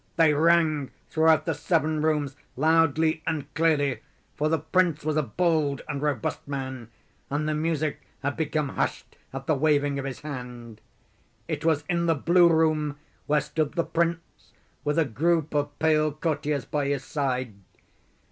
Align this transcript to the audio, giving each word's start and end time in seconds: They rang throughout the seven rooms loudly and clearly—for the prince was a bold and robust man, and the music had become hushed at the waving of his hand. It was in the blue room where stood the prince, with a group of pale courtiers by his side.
They 0.15 0.33
rang 0.33 0.89
throughout 1.11 1.45
the 1.45 1.53
seven 1.53 2.01
rooms 2.01 2.35
loudly 2.55 3.21
and 3.27 3.53
clearly—for 3.53 4.49
the 4.49 4.57
prince 4.57 5.05
was 5.05 5.15
a 5.15 5.21
bold 5.21 5.83
and 5.87 6.01
robust 6.01 6.47
man, 6.47 6.89
and 7.29 7.47
the 7.47 7.53
music 7.53 8.01
had 8.23 8.35
become 8.35 8.69
hushed 8.69 9.15
at 9.31 9.45
the 9.45 9.53
waving 9.53 9.99
of 9.99 10.05
his 10.05 10.21
hand. 10.21 10.81
It 11.47 11.63
was 11.63 11.83
in 11.87 12.07
the 12.07 12.15
blue 12.15 12.49
room 12.51 12.97
where 13.27 13.41
stood 13.41 13.73
the 13.73 13.85
prince, 13.85 14.53
with 14.83 14.97
a 14.97 15.05
group 15.05 15.53
of 15.53 15.77
pale 15.77 16.11
courtiers 16.11 16.65
by 16.65 16.87
his 16.87 17.03
side. 17.03 17.53